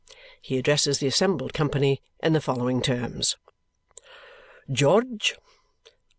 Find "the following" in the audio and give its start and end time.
2.33-2.81